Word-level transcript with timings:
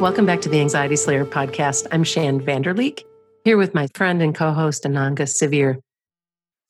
Welcome 0.00 0.24
back 0.24 0.40
to 0.40 0.48
the 0.48 0.60
Anxiety 0.60 0.96
Slayer 0.96 1.26
podcast. 1.26 1.86
I'm 1.92 2.04
Shann 2.04 2.40
Vander 2.40 2.72
Leek, 2.72 3.04
here 3.44 3.58
with 3.58 3.74
my 3.74 3.86
friend 3.94 4.22
and 4.22 4.34
co 4.34 4.50
host 4.50 4.84
Ananga 4.84 5.26
Sivyer. 5.26 5.76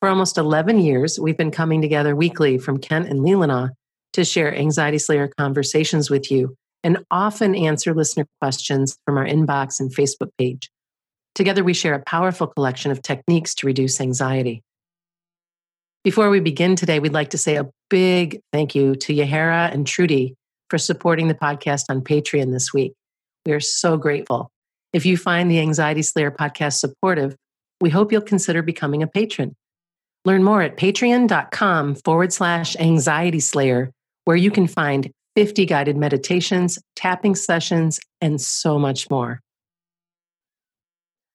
For 0.01 0.09
almost 0.09 0.37
11 0.37 0.81
years, 0.81 1.17
we've 1.17 1.37
been 1.37 1.53
coming 1.53 1.81
together 1.81 2.17
weekly 2.17 2.59
from 2.59 2.81
Kent 2.81 3.09
and 3.09 3.21
Leelanau 3.21 3.69
to 4.15 4.25
share 4.25 4.53
Anxiety 4.53 4.99
Slayer 4.99 5.31
conversations 5.39 6.11
with 6.11 6.29
you 6.29 6.57
and 6.83 7.05
often 7.13 7.55
answer 7.55 7.95
listener 7.95 8.27
questions 8.41 8.99
from 9.07 9.17
our 9.17 9.25
inbox 9.25 9.79
and 9.79 9.95
Facebook 9.95 10.31
page. 10.37 10.69
Together, 11.37 11.63
we 11.63 11.73
share 11.73 11.95
a 11.95 12.03
powerful 12.05 12.49
collection 12.49 12.91
of 12.91 13.01
techniques 13.01 13.55
to 13.55 13.67
reduce 13.69 14.01
anxiety. 14.01 14.65
Before 16.03 16.31
we 16.31 16.41
begin 16.41 16.75
today, 16.75 16.99
we'd 16.99 17.13
like 17.13 17.31
to 17.31 17.39
say 17.39 17.55
a 17.55 17.71
big 17.91 18.41
thank 18.53 18.75
you 18.75 18.97
to 18.97 19.15
Yahara 19.15 19.73
and 19.73 19.87
Trudy 19.87 20.35
for 20.69 20.79
supporting 20.79 21.29
the 21.29 21.35
podcast 21.35 21.85
on 21.91 22.01
Patreon 22.01 22.51
this 22.51 22.75
week. 22.75 22.95
We 23.47 23.53
are 23.53 23.61
so 23.61 23.97
grateful. 23.97 24.51
If 24.93 25.07
you 25.07 25.17
find 25.17 25.51
the 25.51 25.61
Anxiety 25.61 26.03
Slayer 26.03 26.31
podcast 26.31 26.79
supportive, 26.79 27.37
we 27.81 27.91
hope 27.91 28.13
you'll 28.13 28.21
consider 28.23 28.63
becoming 28.63 29.03
a 29.03 29.07
patron. 29.07 29.55
Learn 30.25 30.45
more 30.45 30.63
at 30.63 30.77
patreon.com 30.77 31.95
forward 31.97 32.33
slash 32.33 32.77
anxiety 32.77 33.41
slayer, 33.41 33.91
where 34.27 34.37
you 34.37 34.51
can 34.51 34.67
find 34.67 35.11
50 35.37 35.65
guided 35.65 35.97
meditations, 35.97 36.79
tapping 36.97 37.35
sessions, 37.35 37.99
and 38.21 38.41
so 38.41 38.79
much 38.79 39.09
more. 39.11 39.41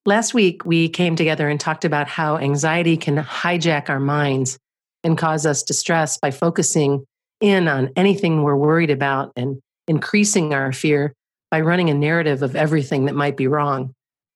Last 0.06 0.36
week, 0.36 0.66
we 0.66 0.88
came 0.88 1.16
together 1.16 1.50
and 1.50 1.60
talked 1.60 1.84
about 1.84 2.08
how 2.08 2.38
anxiety 2.38 2.96
can 2.96 3.18
hijack 3.18 3.90
our 3.90 4.00
minds 4.00 4.60
and 5.04 5.18
cause 5.18 5.48
us 5.48 5.64
distress 5.64 6.20
by 6.20 6.30
focusing 6.30 7.06
in 7.42 7.68
on 7.68 7.90
anything 7.96 8.44
we're 8.44 8.56
worried 8.56 8.92
about 8.92 9.32
and 9.36 9.60
increasing 9.88 10.54
our 10.54 10.72
fear 10.72 11.14
by 11.56 11.62
running 11.62 11.90
a 11.90 11.94
narrative 11.94 12.42
of 12.42 12.54
everything 12.54 13.06
that 13.06 13.16
might 13.16 13.38
be 13.38 13.48
wrong. 13.48 13.94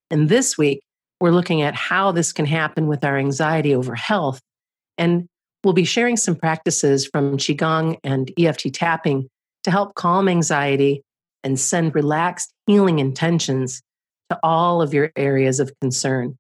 And 0.10 0.30
this 0.30 0.58
week, 0.58 0.80
we're 1.20 1.32
looking 1.32 1.62
at 1.62 1.76
how 1.76 2.14
this 2.14 2.32
can 2.32 2.46
happen 2.46 2.88
with 2.88 3.04
our 3.04 3.18
anxiety 3.18 3.76
over 3.76 3.94
health. 3.94 4.40
And 4.98 5.28
we'll 5.62 5.74
be 5.74 5.84
sharing 5.84 6.16
some 6.16 6.34
practices 6.34 7.06
from 7.06 7.36
Qigong 7.36 7.98
and 8.06 8.32
EFT 8.40 8.74
tapping 8.74 9.28
to 9.66 9.70
help 9.70 9.96
calm 9.96 10.30
anxiety 10.30 11.02
and 11.44 11.60
send 11.60 11.94
relaxed 11.94 12.54
healing 12.68 13.00
intentions 13.00 13.82
to 14.30 14.40
all 14.42 14.82
of 14.82 14.94
your 14.94 15.12
areas 15.18 15.60
of 15.60 15.74
concern. 15.82 16.38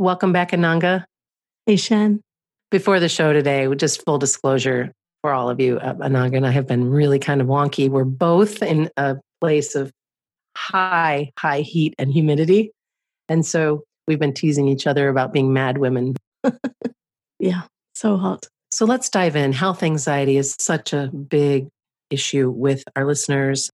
Welcome 0.00 0.32
back, 0.32 0.50
Ananga. 0.50 1.04
Hey, 1.66 1.76
Shann. 1.76 2.20
Before 2.72 2.98
the 2.98 3.08
show 3.08 3.32
today, 3.32 3.72
just 3.76 4.04
full 4.04 4.18
disclosure 4.18 4.90
for 5.20 5.32
all 5.32 5.48
of 5.48 5.60
you, 5.60 5.78
uh, 5.78 5.94
Ananga 5.94 6.38
and 6.38 6.46
I 6.48 6.50
have 6.50 6.66
been 6.66 6.90
really 6.90 7.20
kind 7.20 7.40
of 7.40 7.46
wonky. 7.46 7.88
We're 7.88 8.02
both 8.02 8.60
in 8.60 8.90
a 8.96 9.18
place 9.40 9.74
of 9.74 9.92
high, 10.56 11.30
high 11.38 11.60
heat 11.60 11.94
and 11.98 12.12
humidity. 12.12 12.72
And 13.28 13.44
so 13.44 13.84
we've 14.06 14.18
been 14.18 14.34
teasing 14.34 14.68
each 14.68 14.86
other 14.86 15.08
about 15.08 15.32
being 15.32 15.52
mad 15.52 15.78
women. 15.78 16.16
yeah, 17.38 17.62
so 17.94 18.16
hot. 18.16 18.46
So 18.70 18.84
let's 18.84 19.08
dive 19.08 19.36
in. 19.36 19.52
Health 19.52 19.82
anxiety 19.82 20.36
is 20.36 20.56
such 20.58 20.92
a 20.92 21.08
big 21.08 21.68
issue 22.10 22.50
with 22.50 22.84
our 22.96 23.06
listeners, 23.06 23.70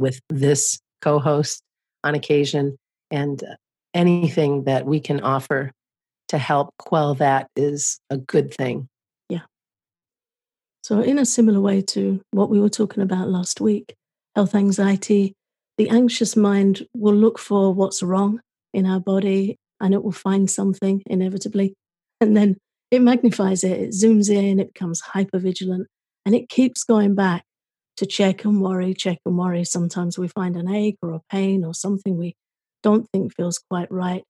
with 0.00 0.20
this 0.28 0.78
co 1.00 1.18
host 1.18 1.62
on 2.02 2.14
occasion, 2.14 2.76
and 3.10 3.42
uh, 3.42 3.54
anything 3.94 4.64
that 4.64 4.86
we 4.86 5.00
can 5.00 5.20
offer 5.20 5.70
to 6.28 6.38
help 6.38 6.70
quell 6.78 7.14
that 7.14 7.48
is 7.56 7.98
a 8.10 8.16
good 8.16 8.52
thing. 8.52 8.88
Yeah. 9.28 9.42
So, 10.82 11.00
in 11.00 11.18
a 11.18 11.26
similar 11.26 11.60
way 11.60 11.80
to 11.82 12.20
what 12.32 12.50
we 12.50 12.60
were 12.60 12.68
talking 12.68 13.02
about 13.02 13.28
last 13.28 13.60
week, 13.60 13.94
health 14.34 14.54
anxiety, 14.54 15.34
the 15.78 15.88
anxious 15.88 16.36
mind 16.36 16.86
will 16.94 17.14
look 17.14 17.38
for 17.38 17.74
what's 17.74 18.02
wrong 18.02 18.40
in 18.72 18.86
our 18.86 19.00
body 19.00 19.56
and 19.80 19.94
it 19.94 20.02
will 20.02 20.12
find 20.12 20.50
something 20.50 21.02
inevitably. 21.06 21.74
And 22.20 22.36
then 22.36 22.56
it 22.90 23.02
magnifies 23.02 23.64
it, 23.64 23.72
it 23.72 23.90
zooms 23.90 24.30
in, 24.30 24.60
it 24.60 24.72
becomes 24.72 25.00
hyper 25.00 25.38
vigilant, 25.38 25.88
and 26.24 26.34
it 26.34 26.48
keeps 26.48 26.84
going 26.84 27.14
back 27.16 27.42
to 27.96 28.06
check 28.06 28.44
and 28.44 28.62
worry, 28.62 28.94
check 28.94 29.18
and 29.26 29.36
worry. 29.36 29.64
Sometimes 29.64 30.16
we 30.16 30.28
find 30.28 30.56
an 30.56 30.72
ache 30.72 30.96
or 31.02 31.12
a 31.12 31.20
pain 31.30 31.64
or 31.64 31.74
something 31.74 32.16
we 32.16 32.34
don't 32.82 33.06
think 33.12 33.34
feels 33.34 33.58
quite 33.68 33.90
right. 33.90 34.22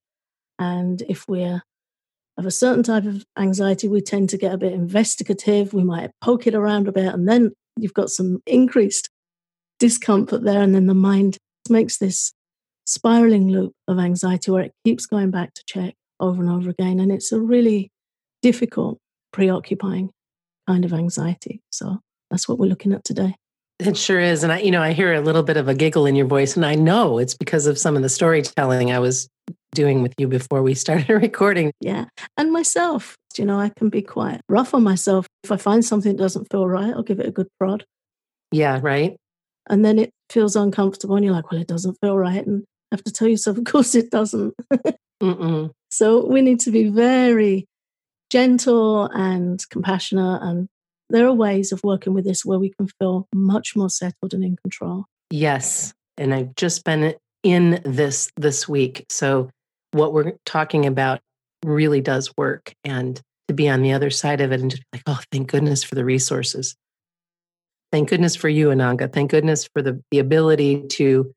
And 0.59 1.03
if 1.03 1.25
we're 1.29 1.63
of 2.37 2.47
a 2.47 2.51
certain 2.51 2.83
type 2.83 3.05
of 3.05 3.25
anxiety, 3.39 3.87
we 3.87 4.01
tend 4.01 4.31
to 4.31 4.39
get 4.39 4.55
a 4.55 4.59
bit 4.59 4.73
investigative. 4.73 5.73
We 5.73 5.85
might 5.85 6.11
poke 6.21 6.47
it 6.47 6.55
around 6.55 6.89
a 6.89 6.93
bit, 6.93 7.13
and 7.13 7.29
then 7.29 7.53
you've 7.77 7.95
got 7.95 8.11
some 8.11 8.41
increased 8.47 9.09
discomfort 9.85 10.43
there. 10.45 10.63
And 10.63 10.75
then 10.75 10.87
the 10.87 10.95
mind 10.95 11.37
makes 11.69 11.99
this 11.99 12.33
spiraling 12.87 13.49
loop 13.49 13.75
of 13.87 13.99
anxiety 13.99 14.51
where 14.51 14.63
it 14.63 14.73
keeps 14.83 15.05
going 15.05 15.31
back 15.31 15.53
to 15.53 15.63
check 15.67 15.93
over 16.19 16.43
and 16.43 16.51
over 16.51 16.71
again. 16.71 17.01
And 17.01 17.13
it's 17.13 17.33
a 17.33 17.39
really 17.39 17.91
difficult, 18.41 18.99
preoccupying 19.31 20.09
kind 20.67 20.87
of 20.87 20.95
anxiety. 20.95 21.61
So 21.71 21.99
that's 22.31 22.49
what 22.49 22.59
we're 22.59 22.71
looking 22.71 22.95
at 22.95 23.05
today. 23.05 23.35
It 23.79 23.99
sure 23.99 24.21
is. 24.21 24.43
And 24.43 24.55
I, 24.55 24.61
you 24.61 24.71
know, 24.71 24.81
I 24.81 24.95
hear 24.95 25.13
a 25.13 25.21
little 25.21 25.43
bit 25.43 25.59
of 25.59 25.69
a 25.69 25.75
giggle 25.75 26.07
in 26.07 26.15
your 26.15 26.29
voice, 26.29 26.57
and 26.57 26.65
I 26.65 26.77
know 26.77 27.19
it's 27.19 27.35
because 27.35 27.67
of 27.67 27.77
some 27.77 27.95
of 27.95 28.03
the 28.03 28.09
storytelling 28.09 28.91
I 28.91 29.01
was 29.01 29.29
doing 29.75 30.01
with 30.01 30.15
you 30.17 30.29
before 30.29 30.63
we 30.63 30.75
started 30.85 31.11
recording. 31.11 31.73
Yeah. 31.81 32.07
And 32.39 32.53
myself, 32.53 33.17
you 33.37 33.45
know, 33.45 33.61
I 33.61 33.71
can 33.77 33.91
be 33.91 34.01
quite 34.01 34.41
rough 34.49 34.73
on 34.73 34.83
myself. 34.83 35.27
If 35.43 35.53
I 35.53 35.59
find 35.59 35.85
something 35.85 36.13
that 36.13 36.23
doesn't 36.23 36.47
feel 36.51 36.67
right, 36.67 36.95
I'll 36.95 37.03
give 37.03 37.21
it 37.21 37.27
a 37.27 37.33
good 37.33 37.49
prod. 37.59 37.85
Yeah, 38.51 38.79
right. 38.81 39.17
And 39.69 39.85
then 39.85 39.99
it 39.99 40.11
feels 40.31 40.57
uncomfortable, 40.57 41.17
and 41.17 41.25
you're 41.25 41.35
like, 41.35 41.51
well, 41.51 41.61
it 41.61 41.69
doesn't 41.69 41.99
feel 42.01 42.17
right. 42.17 42.45
And 42.47 42.65
I 42.93 42.97
have 42.97 43.05
to 43.05 43.13
tell 43.13 43.29
yourself, 43.29 43.59
of 43.59 43.65
course 43.65 43.95
it 43.95 44.11
doesn't. 44.11 44.55
so 45.91 46.27
we 46.27 46.43
need 46.43 46.61
to 46.61 46.71
be 46.71 46.89
very 46.89 47.67
gentle 48.31 49.07
and 49.07 49.63
compassionate 49.71 50.43
and 50.43 50.69
there 51.11 51.27
are 51.27 51.33
ways 51.33 51.73
of 51.73 51.83
working 51.85 52.15
with 52.15 52.25
this 52.25 52.45
where 52.45 52.59
we 52.59 52.71
can 52.71 52.89
feel 52.99 53.29
much 53.35 53.77
more 53.77 53.91
settled 53.91 54.33
and 54.33 54.43
in 54.43 54.57
control. 54.57 55.05
Yes. 55.31 55.93
And 56.17 56.35
I've 56.35 56.55
just 56.57 56.85
been 56.85 57.15
in 57.43 57.81
this 57.85 58.31
this 58.37 58.69
week. 58.69 59.05
So 59.11 59.51
what 59.93 60.13
we're 60.13 60.33
talking 60.47 60.87
about 60.87 61.21
really 61.65 62.01
does 62.01 62.33
work 62.37 62.75
and 62.85 63.21
to 63.49 63.55
be 63.55 63.69
on 63.69 63.83
the 63.83 63.93
other 63.93 64.11
side 64.11 64.41
of 64.41 64.53
it 64.53 64.61
and 64.61 64.71
just 64.71 64.83
like, 64.93 65.03
oh, 65.07 65.21
thank 65.31 65.51
goodness 65.51 65.85
for 65.85 65.95
the 65.95 66.05
resources. 66.05 66.75
Thank 67.95 68.09
goodness 68.09 68.35
for 68.35 68.49
you, 68.49 68.71
Ananga. 68.71 69.13
Thank 69.13 69.31
goodness 69.31 69.69
for 69.73 69.81
the, 69.81 70.03
the 70.11 70.19
ability 70.19 70.83
to 70.89 71.33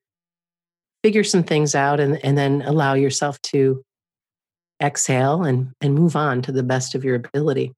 figure 1.04 1.24
some 1.24 1.44
things 1.44 1.76
out 1.76 2.00
and, 2.00 2.18
and 2.26 2.36
then 2.36 2.64
allow 2.64 2.96
yourself 2.96 3.40
to 3.44 3.84
exhale 4.82 5.44
and, 5.44 5.72
and 5.82 5.94
move 5.94 6.16
on 6.16 6.42
to 6.42 6.52
the 6.52 6.64
best 6.64 6.96
of 6.96 7.04
your 7.04 7.14
ability. 7.14 7.74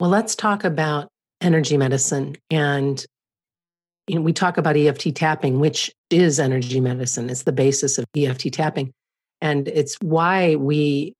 Well, 0.00 0.08
let's 0.08 0.34
talk 0.34 0.64
about 0.64 1.08
energy 1.42 1.76
medicine. 1.76 2.36
And 2.50 3.04
you 4.06 4.14
know, 4.14 4.22
we 4.22 4.32
talk 4.32 4.56
about 4.56 4.74
EFT 4.74 5.14
tapping, 5.14 5.60
which 5.60 5.92
is 6.08 6.40
energy 6.40 6.80
medicine. 6.80 7.28
It's 7.28 7.42
the 7.42 7.52
basis 7.52 7.98
of 7.98 8.06
EFT 8.16 8.54
tapping. 8.54 8.90
And 9.42 9.68
it's 9.68 9.96
why 10.00 10.56
we 10.56 11.12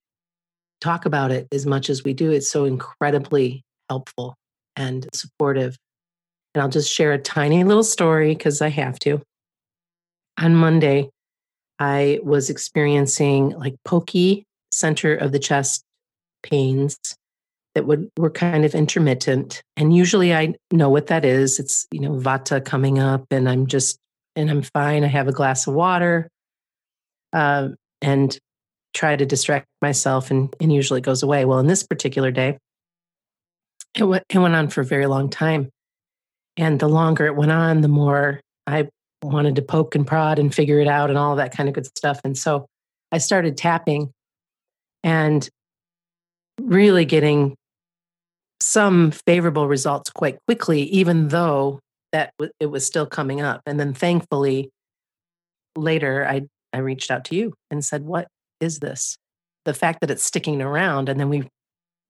talk 0.80 1.04
about 1.04 1.30
it 1.30 1.48
as 1.52 1.66
much 1.66 1.90
as 1.90 2.02
we 2.02 2.14
do. 2.14 2.30
It's 2.30 2.50
so 2.50 2.64
incredibly 2.64 3.62
helpful 3.94 4.34
and 4.76 5.06
supportive. 5.14 5.76
And 6.54 6.62
I'll 6.62 6.68
just 6.68 6.92
share 6.92 7.12
a 7.12 7.18
tiny 7.18 7.62
little 7.62 7.84
story 7.84 8.34
because 8.34 8.60
I 8.60 8.68
have 8.68 8.98
to. 9.00 9.22
On 10.38 10.54
Monday, 10.56 11.10
I 11.78 12.18
was 12.22 12.50
experiencing 12.50 13.50
like 13.50 13.76
pokey 13.84 14.44
center 14.72 15.14
of 15.14 15.30
the 15.30 15.38
chest 15.38 15.84
pains 16.42 16.98
that 17.74 17.86
would 17.86 18.08
were 18.18 18.30
kind 18.30 18.64
of 18.64 18.74
intermittent 18.74 19.62
and 19.76 19.96
usually 19.96 20.34
i 20.34 20.52
know 20.72 20.88
what 20.88 21.06
that 21.06 21.24
is 21.24 21.58
it's 21.58 21.86
you 21.90 22.00
know 22.00 22.12
vata 22.12 22.64
coming 22.64 22.98
up 22.98 23.24
and 23.30 23.48
i'm 23.48 23.66
just 23.66 23.98
and 24.36 24.50
i'm 24.50 24.62
fine 24.62 25.02
i 25.04 25.06
have 25.08 25.26
a 25.26 25.32
glass 25.32 25.66
of 25.66 25.74
water 25.74 26.28
uh, 27.32 27.68
and 28.00 28.38
try 28.92 29.16
to 29.16 29.26
distract 29.26 29.66
myself 29.82 30.30
and, 30.30 30.54
and 30.60 30.72
usually 30.72 30.98
it 30.98 31.04
goes 31.04 31.22
away 31.22 31.44
well 31.44 31.58
in 31.58 31.66
this 31.66 31.82
particular 31.82 32.30
day 32.30 32.58
it 33.96 34.04
went, 34.04 34.24
it 34.28 34.38
went 34.38 34.54
on 34.54 34.68
for 34.68 34.80
a 34.80 34.84
very 34.84 35.06
long 35.06 35.30
time 35.30 35.70
and 36.56 36.80
the 36.80 36.88
longer 36.88 37.26
it 37.26 37.36
went 37.36 37.52
on 37.52 37.80
the 37.80 37.88
more 37.88 38.40
i 38.66 38.88
wanted 39.22 39.56
to 39.56 39.62
poke 39.62 39.94
and 39.94 40.06
prod 40.06 40.38
and 40.38 40.54
figure 40.54 40.80
it 40.80 40.88
out 40.88 41.10
and 41.10 41.18
all 41.18 41.36
that 41.36 41.56
kind 41.56 41.68
of 41.68 41.74
good 41.74 41.86
stuff 41.86 42.20
and 42.24 42.36
so 42.36 42.66
i 43.12 43.18
started 43.18 43.56
tapping 43.56 44.10
and 45.02 45.48
really 46.60 47.04
getting 47.04 47.56
some 48.60 49.10
favorable 49.26 49.68
results 49.68 50.10
quite 50.10 50.38
quickly, 50.46 50.82
even 50.84 51.28
though 51.28 51.80
that 52.12 52.32
w- 52.38 52.52
it 52.60 52.66
was 52.66 52.86
still 52.86 53.06
coming 53.06 53.40
up. 53.40 53.60
And 53.66 53.78
then 53.78 53.94
thankfully, 53.94 54.70
later 55.76 56.26
I 56.26 56.42
I 56.72 56.78
reached 56.78 57.10
out 57.10 57.24
to 57.26 57.36
you 57.36 57.54
and 57.70 57.84
said, 57.84 58.04
"What 58.04 58.28
is 58.60 58.78
this?" 58.80 59.16
The 59.64 59.74
fact 59.74 60.00
that 60.00 60.10
it's 60.10 60.24
sticking 60.24 60.62
around, 60.62 61.08
and 61.08 61.18
then 61.20 61.28
we 61.28 61.48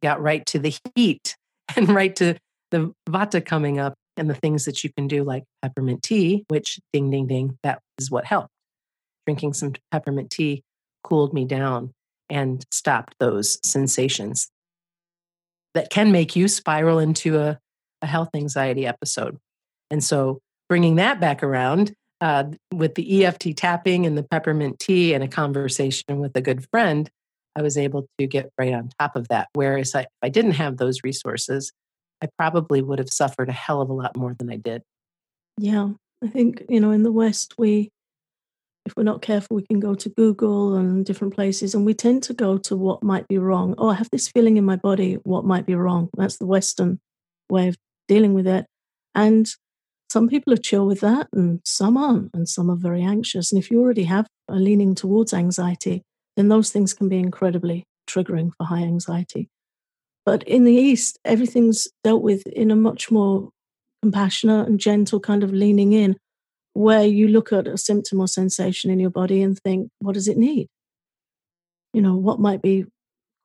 got 0.02 0.22
right 0.22 0.44
to 0.46 0.58
the 0.58 0.74
heat 0.94 1.36
and 1.76 1.88
right 1.88 2.14
to 2.16 2.36
the 2.70 2.92
vata 3.08 3.44
coming 3.44 3.78
up. 3.78 3.94
and 4.16 4.30
the 4.30 4.34
things 4.34 4.64
that 4.64 4.84
you 4.84 4.90
can 4.96 5.08
do, 5.08 5.24
like 5.24 5.44
peppermint 5.62 6.02
tea, 6.02 6.44
which 6.48 6.78
ding, 6.92 7.10
ding, 7.10 7.26
ding, 7.26 7.58
that 7.62 7.80
is 7.98 8.10
what 8.10 8.24
helped. 8.24 8.50
Drinking 9.26 9.54
some 9.54 9.72
peppermint 9.90 10.30
tea 10.30 10.62
cooled 11.02 11.34
me 11.34 11.44
down 11.44 11.92
and 12.30 12.64
stopped 12.70 13.14
those 13.18 13.58
sensations 13.64 14.50
that 15.74 15.90
can 15.90 16.12
make 16.12 16.36
you 16.36 16.48
spiral 16.48 16.98
into 16.98 17.38
a, 17.38 17.58
a 18.02 18.06
health 18.06 18.30
anxiety 18.34 18.86
episode. 18.86 19.36
And 19.90 20.02
so 20.02 20.40
bringing 20.68 20.96
that 20.96 21.20
back 21.20 21.42
around 21.42 21.92
uh, 22.20 22.44
with 22.72 22.94
the 22.94 23.24
EFT 23.24 23.56
tapping 23.56 24.06
and 24.06 24.16
the 24.16 24.22
peppermint 24.22 24.78
tea 24.78 25.14
and 25.14 25.22
a 25.22 25.28
conversation 25.28 26.18
with 26.18 26.36
a 26.36 26.40
good 26.40 26.66
friend, 26.70 27.10
I 27.56 27.62
was 27.62 27.76
able 27.76 28.08
to 28.18 28.26
get 28.26 28.50
right 28.58 28.74
on 28.74 28.90
top 28.98 29.16
of 29.16 29.28
that. 29.28 29.48
Whereas 29.52 29.94
I, 29.94 30.02
if 30.02 30.08
I 30.22 30.28
didn't 30.28 30.52
have 30.52 30.76
those 30.76 31.00
resources, 31.04 31.72
I 32.22 32.28
probably 32.38 32.82
would 32.82 32.98
have 32.98 33.10
suffered 33.10 33.48
a 33.48 33.52
hell 33.52 33.80
of 33.80 33.90
a 33.90 33.92
lot 33.92 34.16
more 34.16 34.34
than 34.38 34.50
I 34.50 34.56
did. 34.56 34.82
Yeah. 35.58 35.90
I 36.22 36.28
think, 36.28 36.64
you 36.68 36.80
know, 36.80 36.90
in 36.90 37.02
the 37.02 37.12
West, 37.12 37.54
we, 37.58 37.90
if 38.86 38.94
we're 38.96 39.02
not 39.02 39.22
careful, 39.22 39.56
we 39.56 39.66
can 39.66 39.80
go 39.80 39.94
to 39.94 40.08
Google 40.08 40.74
and 40.74 41.04
different 41.04 41.34
places, 41.34 41.74
and 41.74 41.86
we 41.86 41.94
tend 41.94 42.22
to 42.24 42.34
go 42.34 42.58
to 42.58 42.76
what 42.76 43.02
might 43.02 43.28
be 43.28 43.38
wrong. 43.38 43.74
Oh, 43.78 43.90
I 43.90 43.94
have 43.94 44.10
this 44.10 44.28
feeling 44.28 44.56
in 44.56 44.64
my 44.64 44.76
body. 44.76 45.14
What 45.24 45.44
might 45.44 45.66
be 45.66 45.74
wrong? 45.74 46.10
That's 46.16 46.38
the 46.38 46.46
Western 46.46 46.98
way 47.50 47.68
of 47.68 47.76
dealing 48.08 48.34
with 48.34 48.46
it. 48.46 48.66
And 49.14 49.48
some 50.10 50.28
people 50.28 50.52
are 50.52 50.58
chill 50.58 50.86
with 50.86 51.00
that, 51.00 51.28
and 51.32 51.60
some 51.64 51.96
aren't, 51.96 52.30
and 52.34 52.48
some 52.48 52.70
are 52.70 52.76
very 52.76 53.02
anxious. 53.02 53.52
And 53.52 53.62
if 53.62 53.70
you 53.70 53.80
already 53.80 54.04
have 54.04 54.26
a 54.48 54.56
leaning 54.56 54.94
towards 54.94 55.32
anxiety, 55.34 56.02
then 56.36 56.48
those 56.48 56.70
things 56.70 56.94
can 56.94 57.08
be 57.08 57.18
incredibly 57.18 57.84
triggering 58.08 58.50
for 58.56 58.66
high 58.66 58.82
anxiety. 58.82 59.48
But 60.26 60.42
in 60.44 60.64
the 60.64 60.72
East, 60.74 61.18
everything's 61.24 61.88
dealt 62.02 62.22
with 62.22 62.46
in 62.46 62.70
a 62.70 62.76
much 62.76 63.10
more 63.10 63.50
compassionate 64.02 64.68
and 64.68 64.80
gentle 64.80 65.20
kind 65.20 65.42
of 65.42 65.52
leaning 65.52 65.92
in 65.92 66.16
where 66.72 67.04
you 67.04 67.28
look 67.28 67.52
at 67.52 67.68
a 67.68 67.78
symptom 67.78 68.20
or 68.20 68.28
sensation 68.28 68.90
in 68.90 68.98
your 68.98 69.10
body 69.10 69.42
and 69.42 69.58
think, 69.58 69.90
what 70.00 70.14
does 70.14 70.28
it 70.28 70.36
need? 70.36 70.68
You 71.92 72.02
know, 72.02 72.16
what 72.16 72.40
might 72.40 72.62
be 72.62 72.86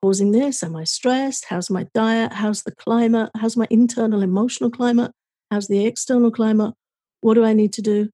causing 0.02 0.32
this? 0.32 0.64
Am 0.64 0.76
I 0.76 0.84
stressed? 0.84 1.46
How's 1.48 1.70
my 1.70 1.86
diet? 1.94 2.34
How's 2.34 2.64
the 2.64 2.74
climate? 2.76 3.30
How's 3.36 3.56
my 3.56 3.68
internal 3.70 4.24
emotional 4.24 4.72
climate? 4.72 5.12
How's 5.52 5.68
the 5.68 5.86
external 5.86 6.32
climate? 6.32 6.74
What 7.22 7.36
do 7.36 7.44
I 7.46 7.54
need 7.54 7.74
to 7.74 7.82
do 7.82 8.10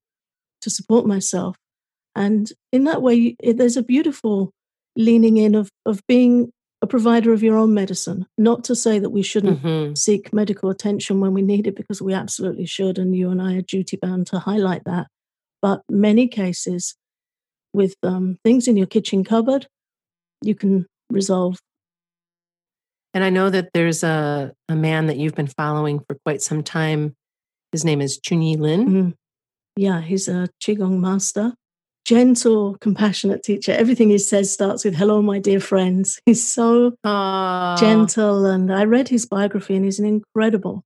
to 0.61 0.69
support 0.69 1.05
myself? 1.05 1.55
And 2.15 2.51
in 2.71 2.85
that 2.85 3.01
way, 3.01 3.35
there's 3.41 3.77
a 3.77 3.83
beautiful 3.83 4.51
leaning 4.95 5.37
in 5.37 5.55
of, 5.55 5.69
of 5.85 6.01
being 6.07 6.51
a 6.81 6.87
provider 6.87 7.33
of 7.33 7.41
your 7.41 7.57
own 7.57 7.73
medicine. 7.73 8.25
Not 8.37 8.63
to 8.65 8.75
say 8.75 8.99
that 8.99 9.09
we 9.09 9.23
shouldn't 9.23 9.63
mm-hmm. 9.63 9.95
seek 9.95 10.33
medical 10.33 10.69
attention 10.69 11.19
when 11.19 11.33
we 11.33 11.41
need 11.41 11.67
it, 11.67 11.75
because 11.75 12.01
we 12.01 12.13
absolutely 12.13 12.65
should. 12.65 12.97
And 12.97 13.15
you 13.15 13.29
and 13.31 13.41
I 13.41 13.55
are 13.55 13.61
duty 13.61 13.97
bound 13.97 14.27
to 14.27 14.39
highlight 14.39 14.83
that. 14.85 15.07
But 15.61 15.81
many 15.89 16.27
cases 16.27 16.95
with 17.73 17.95
um, 18.03 18.37
things 18.43 18.67
in 18.67 18.77
your 18.77 18.87
kitchen 18.87 19.23
cupboard, 19.23 19.67
you 20.41 20.53
can 20.53 20.85
resolve. 21.09 21.59
And 23.13 23.23
I 23.23 23.29
know 23.29 23.49
that 23.49 23.69
there's 23.73 24.03
a, 24.03 24.53
a 24.69 24.75
man 24.75 25.07
that 25.07 25.17
you've 25.17 25.35
been 25.35 25.47
following 25.47 25.99
for 25.99 26.17
quite 26.25 26.41
some 26.41 26.61
time. 26.61 27.15
His 27.71 27.83
name 27.83 28.01
is 28.01 28.19
Chunyi 28.19 28.59
Lin. 28.59 28.85
Mm-hmm. 28.85 29.09
Yeah, 29.77 30.01
he's 30.01 30.27
a 30.27 30.49
Qigong 30.61 30.99
master 30.99 31.53
gentle, 32.05 32.77
compassionate 32.79 33.43
teacher. 33.43 33.71
Everything 33.71 34.09
he 34.09 34.17
says 34.17 34.51
starts 34.51 34.85
with 34.85 34.95
"Hello, 34.95 35.21
my 35.21 35.39
dear 35.39 35.59
friends." 35.59 36.19
He's 36.25 36.47
so 36.47 36.91
Aww. 37.03 37.77
gentle, 37.79 38.45
and 38.45 38.71
I 38.71 38.85
read 38.85 39.09
his 39.09 39.25
biography, 39.25 39.75
and 39.75 39.83
he's 39.83 39.99
an 39.99 40.05
incredible 40.05 40.83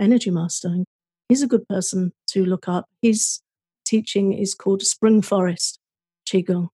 energy 0.00 0.30
master. 0.30 0.84
He's 1.28 1.42
a 1.42 1.48
good 1.48 1.66
person 1.68 2.12
to 2.28 2.44
look 2.44 2.68
up. 2.68 2.86
His 3.02 3.40
teaching 3.84 4.32
is 4.32 4.54
called 4.54 4.82
Spring 4.82 5.22
Forest 5.22 5.78
Qigong, 6.26 6.68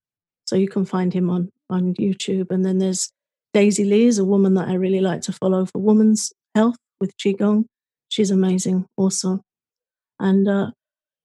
so 0.45 0.55
you 0.55 0.67
can 0.67 0.85
find 0.85 1.13
him 1.13 1.29
on 1.29 1.49
on 1.69 1.95
YouTube. 1.95 2.51
And 2.51 2.63
then 2.63 2.77
there's 2.77 3.11
Daisy 3.53 3.83
Lee, 3.83 4.05
is 4.05 4.19
a 4.19 4.25
woman 4.25 4.53
that 4.53 4.69
I 4.69 4.73
really 4.75 5.01
like 5.01 5.21
to 5.21 5.33
follow 5.33 5.65
for 5.65 5.79
women's 5.79 6.31
health 6.55 6.77
with 6.99 7.17
Qigong. 7.17 7.65
She's 8.09 8.31
amazing, 8.31 8.85
also. 8.95 9.41
And 10.19 10.47
uh, 10.47 10.71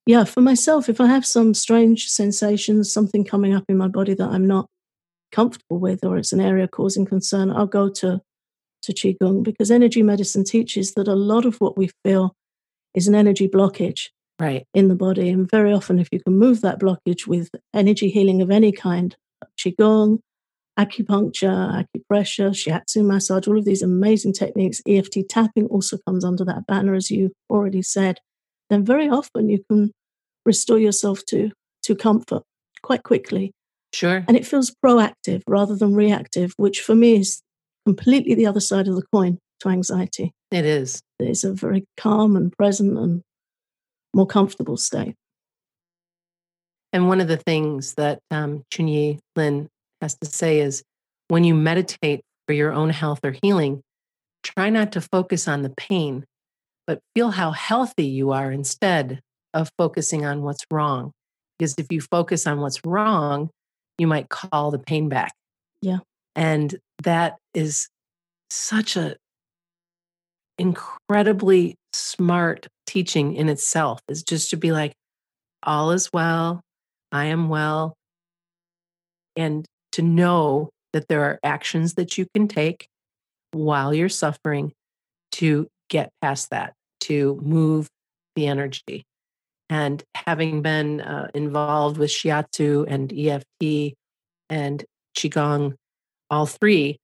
yeah, 0.07 0.25
for 0.25 0.41
myself, 0.41 0.89
if 0.89 1.01
I 1.01 1.07
have 1.07 1.27
some 1.27 1.53
strange 1.53 2.09
sensations, 2.09 2.93
something 2.93 3.25
coming 3.25 3.55
up 3.55 3.65
in 3.69 3.77
my 3.77 3.89
body 3.89 4.15
that 4.15 4.29
I'm 4.29 4.47
not 4.47 4.69
comfortable 5.33 5.81
with, 5.81 6.05
or 6.05 6.17
it's 6.17 6.33
an 6.33 6.41
area 6.41 6.69
causing 6.69 7.05
concern, 7.05 7.51
I'll 7.51 7.67
go 7.67 7.89
to 7.89 8.21
to 8.83 8.93
qigong 8.93 9.43
because 9.43 9.71
energy 9.71 10.03
medicine 10.03 10.45
teaches 10.45 10.93
that 10.95 11.09
a 11.09 11.15
lot 11.15 11.45
of 11.45 11.57
what 11.57 11.77
we 11.77 11.91
feel 12.05 12.35
is 12.95 13.09
an 13.09 13.17
energy 13.17 13.49
blockage 13.49 14.11
right. 14.39 14.65
in 14.75 14.87
the 14.89 14.95
body. 14.95 15.29
And 15.29 15.51
very 15.51 15.73
often 15.73 15.99
if 15.99 16.09
you 16.13 16.21
can 16.21 16.39
move 16.39 16.61
that 16.61 16.79
blockage 16.79 17.27
with 17.27 17.51
energy 17.75 18.11
healing 18.11 18.43
of 18.43 18.51
any 18.51 18.71
kind 18.71 19.17
qigong 19.59 20.21
acupuncture 20.79 21.85
acupressure 21.85 22.51
shiatsu 22.51 23.03
massage 23.03 23.49
all 23.49 23.59
of 23.59 23.65
these 23.65 23.83
amazing 23.83 24.33
techniques 24.33 24.83
eft 24.87 25.17
tapping 25.29 25.67
also 25.69 25.97
comes 26.07 26.23
under 26.23 26.45
that 26.45 26.67
banner 26.67 26.95
as 26.95 27.11
you 27.11 27.33
already 27.49 27.81
said 27.81 28.21
then 28.71 28.85
very 28.85 29.09
often 29.09 29.49
you 29.49 29.65
can 29.71 29.93
restore 30.45 30.79
yourself 30.79 31.25
to 31.27 31.51
to 31.83 31.95
comfort 31.95 32.43
quite 32.83 33.03
quickly. 33.03 33.53
Sure. 33.93 34.25
And 34.29 34.37
it 34.37 34.47
feels 34.47 34.75
proactive 34.85 35.43
rather 35.47 35.77
than 35.77 35.95
reactive, 35.95 36.53
which 36.57 36.81
for 36.81 36.95
me 36.95 37.17
is 37.17 37.41
completely 37.87 38.35
the 38.35 38.47
other 38.47 38.61
side 38.61 38.89
of 38.89 38.97
the 38.97 39.05
coin 39.13 39.39
to 39.61 39.69
anxiety. 39.69 40.33
It 40.51 40.65
is. 40.65 41.01
It's 41.19 41.45
a 41.45 41.53
very 41.53 41.85
calm 41.97 42.37
and 42.37 42.53
present 42.53 42.99
and 42.99 43.23
more 44.13 44.27
comfortable 44.27 44.77
state. 44.77 45.15
And 46.93 47.09
one 47.09 47.21
of 47.21 47.29
the 47.29 47.37
things 47.37 47.95
that 47.95 48.21
um, 48.31 48.65
Chunyi 48.73 49.19
Lin 49.35 49.69
has 50.01 50.17
to 50.23 50.27
say 50.27 50.61
is 50.61 50.83
when 51.29 51.45
you 51.45 51.55
meditate 51.55 52.21
for 52.47 52.53
your 52.53 52.73
own 52.73 52.91
health 52.91 53.21
or 53.25 53.35
healing, 53.43 53.83
try 54.43 54.71
not 54.71 54.93
to 54.93 55.01
focus 55.01 55.49
on 55.49 55.63
the 55.63 55.75
pain, 55.77 56.25
but 56.87 57.01
feel 57.15 57.31
how 57.31 57.51
healthy 57.51 58.07
you 58.07 58.33
are 58.33 58.51
instead 58.51 59.21
of 59.55 59.69
focusing 59.79 60.25
on 60.25 60.43
what's 60.43 60.65
wrong. 60.71 61.13
Because 61.59 61.75
if 61.79 61.87
you 61.91 62.01
focus 62.01 62.47
on 62.47 62.61
what's 62.61 62.85
wrong, 62.85 63.51
you 63.99 64.07
might 64.07 64.29
call 64.29 64.71
the 64.71 64.79
pain 64.79 65.09
back. 65.09 65.33
Yeah. 65.81 65.99
And 66.35 66.77
that 67.03 67.37
is 67.55 67.89
such 68.51 68.97
a 68.97 69.17
incredibly 70.59 71.77
smart 71.93 72.67
teaching 72.87 73.35
in 73.35 73.49
itself 73.49 74.01
is 74.09 74.23
just 74.23 74.51
to 74.51 74.57
be 74.57 74.73
like 74.73 74.93
all 75.63 75.91
is 75.91 76.11
well 76.13 76.63
i 77.13 77.27
am 77.27 77.49
well 77.49 77.95
and 79.35 79.67
to 79.93 80.03
know 80.03 80.71
that 80.93 81.09
there 81.09 81.23
are 81.23 81.39
actions 81.43 81.95
that 81.95 82.17
you 82.17 82.27
can 82.35 82.49
take 82.49 82.87
while 83.53 83.93
you're 83.93 84.09
suffering 84.09 84.73
to 85.33 85.67
get 85.89 86.11
past 86.23 86.51
that 86.51 86.75
to 87.01 87.41
move 87.43 87.89
the 88.35 88.47
energy. 88.47 89.05
And 89.69 90.03
having 90.15 90.63
been 90.63 91.01
uh, 91.01 91.29
involved 91.35 91.99
with 91.99 92.11
Shiatsu 92.11 92.87
and 92.89 93.13
EFT 93.13 93.95
and 94.49 94.85
Qigong, 95.17 95.75
all 96.31 96.47
three, 96.47 96.99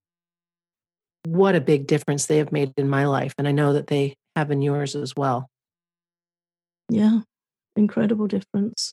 what 1.25 1.55
a 1.55 1.61
big 1.61 1.87
difference 1.87 2.27
they 2.27 2.39
have 2.39 2.53
made 2.53 2.73
in 2.77 2.89
my 2.89 3.07
life. 3.07 3.35
And 3.39 3.49
I 3.49 3.53
know 3.53 3.73
that 3.73 3.89
they 3.89 4.15
have 4.37 4.51
in 4.51 4.63
yours 4.63 4.95
as 4.95 5.15
well. 5.17 5.49
Yeah, 6.89 7.21
incredible 7.77 8.27
difference. 8.27 8.93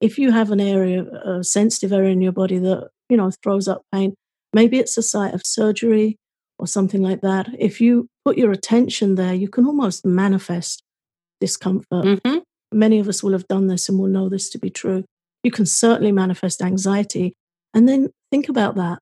If 0.00 0.18
you 0.18 0.30
have 0.30 0.50
an 0.50 0.60
area, 0.60 1.04
a 1.24 1.42
sensitive 1.42 1.92
area 1.92 2.12
in 2.12 2.20
your 2.20 2.32
body 2.32 2.58
that, 2.58 2.88
you 3.08 3.16
know, 3.16 3.30
throws 3.42 3.66
up 3.66 3.82
pain, 3.92 4.14
maybe 4.52 4.78
it's 4.78 4.96
a 4.96 5.02
site 5.02 5.34
of 5.34 5.42
surgery, 5.44 6.16
or 6.58 6.66
something 6.66 7.02
like 7.02 7.20
that, 7.20 7.48
if 7.58 7.80
you 7.80 8.08
put 8.24 8.36
your 8.36 8.52
attention 8.52 9.14
there, 9.14 9.34
you 9.34 9.48
can 9.48 9.66
almost 9.66 10.04
manifest 10.04 10.82
discomfort. 11.40 12.04
Mm-hmm. 12.04 12.38
Many 12.72 12.98
of 12.98 13.08
us 13.08 13.22
will 13.22 13.32
have 13.32 13.46
done 13.48 13.68
this 13.68 13.88
and 13.88 13.98
will 13.98 14.08
know 14.08 14.28
this 14.28 14.50
to 14.50 14.58
be 14.58 14.70
true. 14.70 15.04
You 15.42 15.50
can 15.50 15.66
certainly 15.66 16.12
manifest 16.12 16.60
anxiety. 16.62 17.34
And 17.74 17.88
then 17.88 18.08
think 18.30 18.48
about 18.48 18.74
that. 18.76 18.98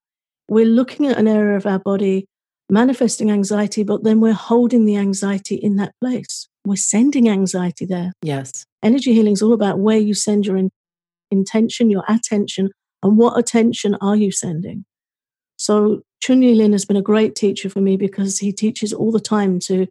We're 0.49 0.67
looking 0.67 1.07
at 1.07 1.19
an 1.19 1.27
area 1.27 1.57
of 1.57 1.67
our 1.67 1.79
body 1.79 2.27
manifesting 2.69 3.31
anxiety, 3.31 3.83
but 3.83 4.05
then 4.05 4.21
we're 4.21 4.33
holding 4.33 4.85
the 4.85 4.97
anxiety 4.97 5.55
in 5.57 5.77
that 5.77 5.93
place. 6.01 6.49
We're 6.65 6.77
sending 6.77 7.29
anxiety 7.29 7.87
there. 7.87 8.13
Yes. 8.23 8.65
Energy 8.83 9.13
healing 9.15 9.33
is 9.33 9.43
all 9.43 9.53
about 9.53 9.79
where 9.79 9.99
you 9.99 10.15
send 10.15 10.47
your 10.47 10.57
in- 10.57 10.71
intention, 11.31 11.91
your 11.91 12.05
attention, 12.09 12.71
and 13.03 13.17
what 13.17 13.39
attention 13.39 13.97
are 14.01 14.17
you 14.17 14.33
sending? 14.33 14.85
So 15.57 16.03
Chunyi 16.23 16.57
Lin 16.57 16.73
has 16.73 16.85
been 16.85 16.97
a 16.97 17.03
great 17.03 17.35
teacher 17.35 17.69
for 17.71 17.81
me 17.81 17.97
because 17.97 18.39
he 18.39 18.53
teaches 18.53 18.93
all 18.93 19.13
the 19.13 19.21
time 19.21 19.59
to 19.61 19.87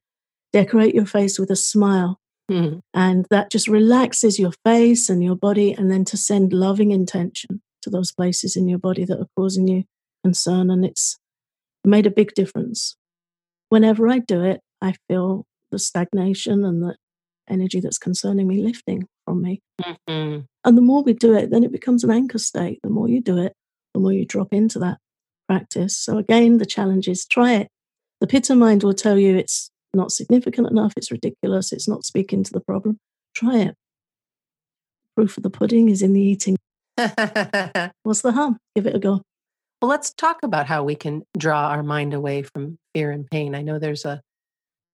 decorate 0.54 0.96
your 0.96 1.06
face 1.06 1.40
with 1.40 1.50
a 1.50 1.56
smile. 1.56 2.20
Mm. 2.50 2.82
And 2.94 3.26
that 3.32 3.52
just 3.52 3.68
relaxes 3.68 4.38
your 4.38 4.52
face 4.64 5.10
and 5.10 5.24
your 5.24 5.36
body, 5.36 5.74
and 5.74 5.90
then 5.90 6.06
to 6.06 6.18
send 6.18 6.54
loving 6.54 6.92
intention 6.92 7.62
to 7.82 7.90
those 7.90 8.12
places 8.12 8.56
in 8.56 8.68
your 8.68 8.78
body 8.78 9.04
that 9.06 9.20
are 9.20 9.28
causing 9.36 9.68
you 9.68 9.84
concern. 10.24 10.70
And 10.70 10.86
it's 10.86 11.18
made 11.84 12.06
a 12.06 12.12
big 12.12 12.34
difference. 12.34 12.96
Whenever 13.70 14.08
I 14.08 14.20
do 14.20 14.44
it, 14.44 14.62
I 14.82 14.94
feel 15.08 15.46
the 15.72 15.80
stagnation 15.80 16.64
and 16.64 16.84
the 16.84 16.96
energy 17.50 17.80
that's 17.80 17.98
concerning 17.98 18.48
me 18.48 18.62
lifting 18.62 19.08
from 19.26 19.42
me. 19.42 19.62
Mm-hmm. 19.82 20.42
And 20.64 20.78
the 20.78 20.82
more 20.82 21.04
we 21.04 21.14
do 21.14 21.34
it, 21.36 21.50
then 21.50 21.64
it 21.64 21.72
becomes 21.72 22.04
an 22.04 22.12
anchor 22.12 22.38
state. 22.38 22.80
The 22.84 22.90
more 22.90 23.10
you 23.10 23.22
do 23.22 23.40
it, 23.40 23.54
the 23.94 24.00
more 24.00 24.14
you 24.14 24.26
drop 24.26 24.54
into 24.54 24.80
that 24.80 25.00
practice. 25.48 25.98
So 25.98 26.18
again, 26.18 26.58
the 26.58 26.66
challenge 26.66 27.08
is 27.08 27.26
try 27.26 27.54
it. 27.54 27.68
The 28.22 28.28
pitta 28.28 28.56
mind 28.56 28.84
will 28.84 28.94
tell 28.94 29.18
you 29.18 29.36
it's 29.36 29.70
not 29.94 30.12
significant 30.12 30.70
enough, 30.70 30.94
it's 30.98 31.12
ridiculous, 31.12 31.72
it's 31.72 31.88
not 31.88 32.06
speaking 32.06 32.44
to 32.44 32.52
the 32.52 32.60
problem. 32.60 32.98
Try 33.34 33.58
it. 33.58 33.76
Proof 35.16 35.38
of 35.38 35.44
the 35.44 35.50
pudding 35.50 35.90
is 35.90 36.02
in 36.02 36.14
the 36.14 36.22
eating. 36.22 36.58
What's 38.04 38.22
the 38.22 38.32
harm? 38.32 38.58
Give 38.76 38.88
it 38.88 38.96
a 38.96 39.00
go. 39.00 39.22
Well, 39.82 39.90
let's 39.90 40.14
talk 40.14 40.40
about 40.44 40.68
how 40.68 40.84
we 40.84 40.96
can 40.96 41.24
draw 41.38 41.68
our 41.68 41.84
mind 41.84 42.14
away 42.14 42.44
from 42.44 42.78
fear 42.94 43.12
and 43.12 43.30
pain. 43.30 43.56
I 43.56 43.62
know 43.62 43.78
there's 43.78 44.06
a 44.06 44.22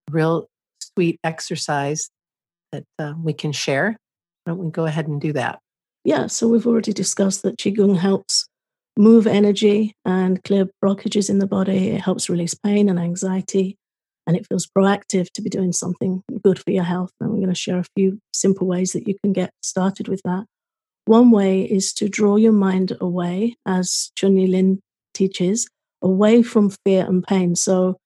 real 0.10 0.48
sweet 0.80 1.20
exercise 1.24 2.10
that 2.72 2.84
uh, 3.00 3.14
we 3.22 3.34
can 3.34 3.52
share. 3.52 3.98
Why 4.44 4.54
don't 4.54 4.66
we 4.66 4.72
go 4.72 4.86
ahead 4.86 5.08
and 5.08 5.22
do 5.22 5.34
that? 5.34 5.60
Yeah, 6.04 6.28
so 6.28 6.48
we've 6.48 6.66
already 6.66 6.94
discussed 6.94 7.44
that 7.44 7.58
Qigong 7.58 7.98
helps 7.98 8.48
move 9.02 9.26
energy 9.26 9.96
and 10.06 10.44
clear 10.44 10.68
blockages 10.84 11.30
in 11.30 11.40
the 11.40 11.48
body. 11.48 11.90
It 11.90 12.02
helps 12.02 12.30
release 12.30 12.54
pain 12.54 12.88
and 12.88 13.00
anxiety, 13.00 13.76
and 14.28 14.38
it 14.38 14.46
feels 14.48 14.68
proactive 14.68 15.32
to 15.34 15.42
be 15.42 15.50
doing 15.50 15.74
something 15.74 16.22
good 16.44 16.60
for 16.60 16.70
your 16.70 16.84
health. 16.84 17.12
And 17.20 17.32
I'm 17.32 17.38
going 17.38 17.50
to 17.50 17.56
share 17.56 17.80
a 17.80 17.86
few 17.96 18.20
simple 18.32 18.68
ways 18.68 18.92
that 18.92 19.08
you 19.08 19.16
can 19.24 19.34
get 19.34 19.52
started 19.64 20.08
with 20.08 20.22
that. 20.24 20.46
One 21.06 21.32
way 21.32 21.64
is 21.64 21.94
to 21.94 22.08
draw 22.08 22.36
your 22.36 22.52
mind 22.52 22.96
away, 23.02 23.56
as 23.66 24.12
Chun 24.16 24.36
Lin 24.36 24.80
teaches, 25.16 25.68
away 26.04 26.44
from 26.44 26.70
fear 26.86 27.04
and 27.06 27.26
pain. 27.26 27.56
So, 27.56 27.98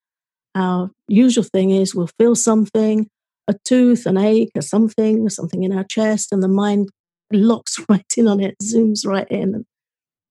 our 0.56 0.90
usual 1.10 1.44
thing 1.44 1.72
is 1.72 1.94
we'll 1.94 2.10
feel 2.18 2.36
something, 2.36 3.08
a 3.50 3.56
tooth, 3.66 4.06
an 4.06 4.18
ache, 4.18 4.52
or 4.56 4.62
something, 4.62 5.30
something 5.30 5.64
in 5.64 5.78
our 5.78 5.84
chest, 5.84 6.32
and 6.32 6.42
the 6.42 6.48
mind 6.48 6.88
locks 7.34 7.78
right 7.90 8.06
in 8.16 8.30
on 8.30 8.40
it, 8.40 8.56
zooms 8.64 9.06
right 9.06 9.28
in, 9.30 9.66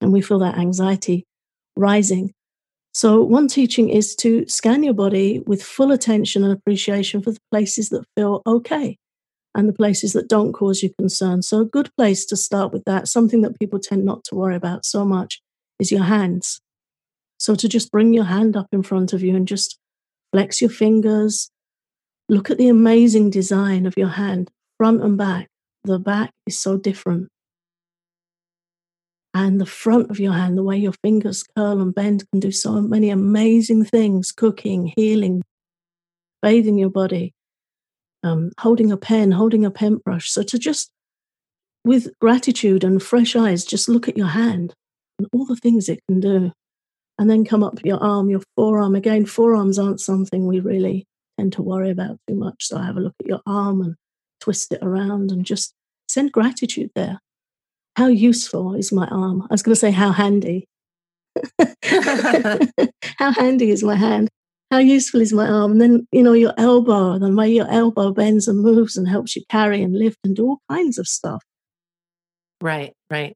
and 0.05 0.13
we 0.13 0.21
feel 0.21 0.37
that 0.37 0.59
anxiety 0.59 1.25
rising. 1.75 2.31
So, 2.93 3.23
one 3.23 3.47
teaching 3.47 3.89
is 3.89 4.15
to 4.17 4.47
scan 4.47 4.83
your 4.83 4.93
body 4.93 5.41
with 5.47 5.63
full 5.63 5.91
attention 5.91 6.43
and 6.43 6.53
appreciation 6.53 7.23
for 7.23 7.31
the 7.31 7.39
places 7.51 7.89
that 7.89 8.05
feel 8.15 8.43
okay 8.45 8.97
and 9.55 9.67
the 9.67 9.73
places 9.73 10.13
that 10.13 10.29
don't 10.29 10.53
cause 10.53 10.83
you 10.83 10.91
concern. 10.99 11.41
So, 11.41 11.59
a 11.59 11.65
good 11.65 11.89
place 11.97 12.23
to 12.27 12.37
start 12.37 12.71
with 12.71 12.83
that, 12.85 13.07
something 13.07 13.41
that 13.41 13.59
people 13.59 13.79
tend 13.79 14.05
not 14.05 14.23
to 14.25 14.35
worry 14.35 14.55
about 14.55 14.85
so 14.85 15.03
much, 15.03 15.41
is 15.79 15.91
your 15.91 16.03
hands. 16.03 16.61
So, 17.39 17.55
to 17.55 17.67
just 17.67 17.91
bring 17.91 18.13
your 18.13 18.25
hand 18.25 18.55
up 18.55 18.67
in 18.71 18.83
front 18.83 19.11
of 19.11 19.23
you 19.23 19.35
and 19.35 19.47
just 19.47 19.79
flex 20.31 20.61
your 20.61 20.69
fingers, 20.69 21.49
look 22.29 22.51
at 22.51 22.59
the 22.59 22.69
amazing 22.69 23.31
design 23.31 23.87
of 23.87 23.95
your 23.97 24.09
hand, 24.09 24.51
front 24.77 25.01
and 25.01 25.17
back. 25.17 25.49
The 25.83 25.97
back 25.97 26.29
is 26.45 26.61
so 26.61 26.77
different 26.77 27.27
and 29.35 29.59
the 29.59 29.65
front 29.65 30.09
of 30.09 30.17
your 30.17 30.31
hand, 30.31 30.57
the 30.57 30.63
way 30.63 30.77
your 30.77 30.93
fingers 31.03 31.43
curl 31.43 31.81
and 31.81 31.93
bend, 31.93 32.23
can 32.31 32.39
do 32.39 32.51
so 32.51 32.79
many 32.79 33.09
amazing 33.09 33.83
things 33.83 34.31
cooking, 34.31 34.93
healing, 34.95 35.43
bathing 36.41 36.77
your 36.77 36.89
body, 36.89 37.33
um, 38.23 38.51
holding 38.57 38.93
a 38.93 38.97
pen, 38.97 39.33
holding 39.33 39.65
a 39.65 39.71
pen 39.71 39.97
brush. 39.97 40.31
So 40.31 40.41
to 40.43 40.57
just, 40.57 40.89
with 41.83 42.17
gratitude 42.21 42.85
and 42.85 43.03
fresh 43.03 43.35
eyes, 43.35 43.65
just 43.65 43.89
look 43.89 44.07
at 44.07 44.17
your 44.17 44.27
hand 44.27 44.73
and 45.19 45.27
all 45.33 45.45
the 45.45 45.57
things 45.57 45.89
it 45.89 45.99
can 46.07 46.21
do. 46.21 46.53
And 47.19 47.29
then 47.29 47.43
come 47.43 47.63
up 47.63 47.83
your 47.83 48.01
arm, 48.01 48.29
your 48.29 48.41
forearm. 48.55 48.95
Again, 48.95 49.25
forearms 49.25 49.77
aren't 49.77 49.99
something 49.99 50.47
we 50.47 50.61
really 50.61 51.07
tend 51.37 51.51
to 51.53 51.61
worry 51.61 51.89
about 51.89 52.19
too 52.29 52.35
much. 52.35 52.67
So 52.67 52.77
have 52.77 52.95
a 52.95 53.01
look 53.01 53.15
at 53.19 53.27
your 53.27 53.41
arm 53.45 53.81
and 53.81 53.95
twist 54.39 54.71
it 54.71 54.79
around 54.81 55.31
and 55.31 55.45
just 55.45 55.73
send 56.07 56.31
gratitude 56.31 56.91
there 56.95 57.19
how 57.95 58.07
useful 58.07 58.75
is 58.75 58.91
my 58.91 59.07
arm? 59.07 59.41
I 59.43 59.47
was 59.53 59.63
going 59.63 59.73
to 59.73 59.79
say, 59.79 59.91
how 59.91 60.11
handy. 60.11 60.67
how 61.83 63.31
handy 63.31 63.69
is 63.71 63.83
my 63.83 63.95
hand? 63.95 64.29
How 64.71 64.79
useful 64.79 65.21
is 65.21 65.31
my 65.31 65.47
arm? 65.47 65.73
And 65.73 65.81
then, 65.81 66.07
you 66.11 66.23
know, 66.23 66.33
your 66.33 66.53
elbow, 66.57 67.17
the 67.17 67.33
way 67.33 67.49
your 67.49 67.69
elbow 67.69 68.11
bends 68.11 68.47
and 68.47 68.59
moves 68.59 68.97
and 68.97 69.07
helps 69.07 69.35
you 69.35 69.43
carry 69.49 69.81
and 69.81 69.97
lift 69.97 70.17
and 70.23 70.35
do 70.35 70.45
all 70.45 70.61
kinds 70.69 70.97
of 70.97 71.07
stuff. 71.07 71.43
Right, 72.61 72.93
right. 73.09 73.35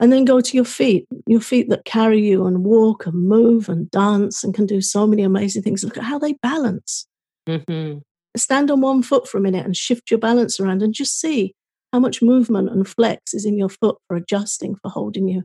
And 0.00 0.12
then 0.12 0.24
go 0.24 0.40
to 0.40 0.56
your 0.56 0.64
feet, 0.64 1.06
your 1.26 1.40
feet 1.40 1.68
that 1.70 1.84
carry 1.84 2.20
you 2.20 2.46
and 2.46 2.64
walk 2.64 3.06
and 3.06 3.28
move 3.28 3.68
and 3.68 3.90
dance 3.90 4.44
and 4.44 4.54
can 4.54 4.66
do 4.66 4.80
so 4.80 5.06
many 5.06 5.22
amazing 5.22 5.62
things. 5.62 5.82
Look 5.82 5.98
at 5.98 6.04
how 6.04 6.18
they 6.20 6.34
balance. 6.34 7.06
Mm-hmm. 7.48 7.98
Stand 8.36 8.70
on 8.70 8.80
one 8.80 9.02
foot 9.02 9.26
for 9.26 9.38
a 9.38 9.40
minute 9.40 9.64
and 9.64 9.76
shift 9.76 10.10
your 10.10 10.20
balance 10.20 10.60
around 10.60 10.82
and 10.82 10.94
just 10.94 11.18
see 11.20 11.54
how 11.92 12.00
much 12.00 12.22
movement 12.22 12.70
and 12.70 12.86
flex 12.86 13.34
is 13.34 13.44
in 13.44 13.56
your 13.56 13.68
foot 13.68 13.96
for 14.06 14.16
adjusting, 14.16 14.76
for 14.76 14.90
holding 14.90 15.28
you. 15.28 15.44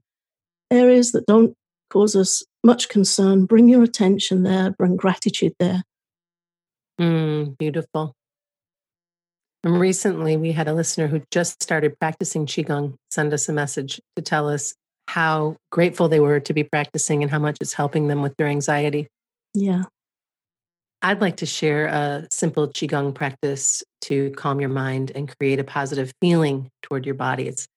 Areas 0.72 1.12
that 1.12 1.26
don't 1.26 1.56
cause 1.90 2.16
us 2.16 2.44
much 2.64 2.90
concern, 2.90 3.46
bring 3.46 3.70
your 3.70 3.84
attention 3.84 4.44
there, 4.44 4.72
bring 4.72 4.96
gratitude 4.96 5.54
there. 5.60 5.84
Mm, 7.00 7.58
beautiful. 7.58 8.14
And 9.64 9.80
recently, 9.80 10.36
we 10.36 10.52
had 10.52 10.68
a 10.68 10.74
listener 10.74 11.08
who 11.08 11.22
just 11.32 11.64
started 11.64 11.98
practicing 12.00 12.46
Qigong 12.46 12.96
send 13.10 13.34
us 13.34 13.48
a 13.48 13.54
message 13.54 14.02
to 14.16 14.22
tell 14.22 14.50
us 14.50 14.74
how 15.08 15.56
grateful 15.72 16.10
they 16.10 16.20
were 16.20 16.40
to 16.42 16.54
be 16.54 16.64
practicing 16.64 17.22
and 17.22 17.32
how 17.32 17.40
much 17.40 17.58
it's 17.62 17.74
helping 17.74 18.08
them 18.08 18.22
with 18.22 18.36
their 18.38 18.48
anxiety. 18.48 19.08
Yeah. 19.54 19.84
I'd 21.06 21.20
like 21.20 21.38
to 21.38 21.46
share 21.46 21.88
a 21.88 22.28
simple 22.32 22.70
Qigong 22.70 23.14
practice 23.14 23.84
to 24.04 24.32
calm 24.32 24.62
your 24.62 24.70
mind 24.70 25.12
and 25.14 25.36
create 25.38 25.60
a 25.60 25.64
positive 25.66 26.14
feeling 26.22 26.70
toward 26.82 27.06
your 27.06 27.16
body. 27.16 27.50
It's 27.50 27.68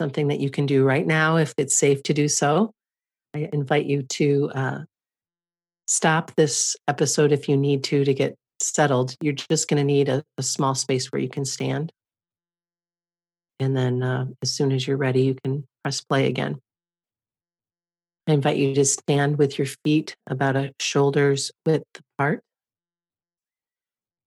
something 0.00 0.28
that 0.28 0.40
you 0.40 0.50
can 0.50 0.66
do 0.66 0.84
right 0.84 1.06
now 1.06 1.36
if 1.36 1.54
it's 1.56 1.76
safe 1.76 2.02
to 2.04 2.14
do 2.14 2.26
so. 2.26 2.72
I 3.34 3.48
invite 3.52 3.86
you 3.86 4.02
to 4.02 4.50
uh, 4.52 4.78
stop 5.86 6.34
this 6.34 6.74
episode 6.88 7.30
if 7.30 7.48
you 7.48 7.56
need 7.56 7.84
to 7.84 8.04
to 8.04 8.12
get 8.12 8.34
settled. 8.60 9.14
You're 9.20 9.34
just 9.34 9.68
going 9.68 9.78
to 9.78 9.84
need 9.84 10.08
a, 10.08 10.24
a, 10.36 10.42
small 10.42 10.74
space 10.74 11.06
where 11.12 11.22
you 11.22 11.28
can 11.28 11.44
stand. 11.44 11.92
And 13.60 13.76
then 13.76 14.02
uh, 14.02 14.26
as 14.42 14.52
soon 14.52 14.72
as 14.72 14.86
you're 14.86 14.96
ready, 14.96 15.22
you 15.22 15.36
can 15.44 15.64
press 15.84 16.00
play 16.00 16.26
again. 16.26 16.58
I 18.30 18.34
invite 18.34 18.58
you 18.58 18.72
to 18.76 18.84
stand 18.84 19.38
with 19.38 19.58
your 19.58 19.66
feet 19.84 20.14
about 20.28 20.54
a 20.54 20.72
shoulder's 20.78 21.50
width 21.66 21.84
apart. 22.14 22.42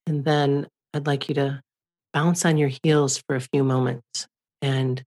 And 0.05 0.25
then 0.25 0.67
I'd 0.93 1.07
like 1.07 1.29
you 1.29 1.35
to 1.35 1.61
bounce 2.11 2.43
on 2.45 2.57
your 2.57 2.69
heels 2.83 3.23
for 3.25 3.37
a 3.37 3.39
few 3.39 3.63
moments 3.63 4.27
and 4.61 5.01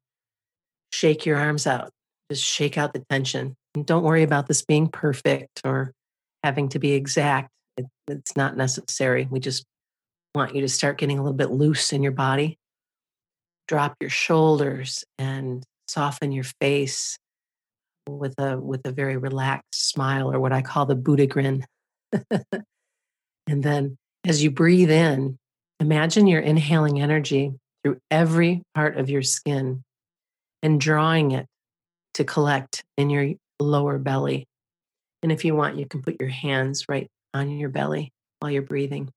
shake 0.93 1.26
your 1.26 1.37
arms 1.37 1.67
out. 1.67 1.91
Just 2.31 2.43
shake 2.43 2.79
out 2.79 2.95
the 2.95 3.05
tension. 3.11 3.55
And 3.75 3.85
don't 3.85 4.03
worry 4.03 4.23
about 4.23 4.47
this 4.47 4.65
being 4.65 4.88
perfect 4.88 5.61
or 5.62 5.93
having 6.43 6.71
to 6.71 6.79
be 6.79 6.93
exact. 6.93 7.50
It, 7.76 7.85
it's 8.09 8.35
not 8.35 8.57
necessary. 8.57 9.29
We 9.31 9.41
just 9.41 9.67
want 10.35 10.55
you 10.55 10.62
to 10.62 10.69
start 10.71 10.97
getting 10.97 11.19
a 11.19 11.23
little 11.23 11.37
bit 11.37 11.50
loose 11.50 11.93
in 11.93 12.03
your 12.03 12.12
body. 12.12 12.57
Drop 13.69 13.95
your 14.00 14.11
shoulders 14.11 15.05
and 15.19 15.62
soften 15.87 16.33
your 16.33 16.47
face 16.62 17.19
with 18.07 18.35
a 18.39 18.59
with 18.59 18.87
a 18.87 18.93
very 18.93 19.17
relaxed 19.17 19.91
smile 19.91 20.33
or 20.33 20.41
what 20.41 20.53
I 20.53 20.63
call 20.63 20.87
the 20.87 20.95
Buddha 20.95 21.27
grin. 21.27 21.65
and 23.47 23.63
then 23.63 23.97
as 24.25 24.43
you 24.43 24.51
breathe 24.51 24.91
in, 24.91 25.39
imagine 25.81 26.27
you're 26.27 26.41
inhaling 26.41 27.01
energy 27.01 27.53
through 27.83 27.99
every 28.11 28.63
part 28.75 28.97
of 28.97 29.11
your 29.11 29.23
skin 29.23 29.83
and 30.63 30.81
drawing 30.81 31.33
it 31.33 31.47
to 32.15 32.25
collect 32.25 32.83
in 32.97 33.11
your 33.11 33.35
lower 33.61 33.99
belly. 33.99 34.47
And 35.23 35.31
if 35.31 35.45
you 35.45 35.55
want, 35.55 35.77
you 35.77 35.87
can 35.87 36.03
put 36.03 36.21
your 36.21 36.29
hands 36.29 36.89
right 36.89 37.09
on 37.35 37.51
your 37.51 37.69
belly 37.69 38.13
while 38.41 38.51
you're 38.51 38.63
breathing. 38.63 39.11